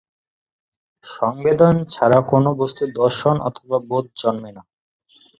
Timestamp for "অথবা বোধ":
3.41-4.05